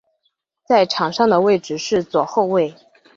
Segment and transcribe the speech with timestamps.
[0.65, 2.73] 在场上的位置是左后卫。